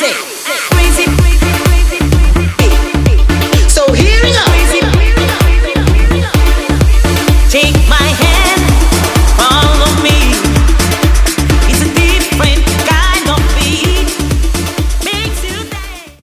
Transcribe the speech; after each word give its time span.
six. 0.00 0.39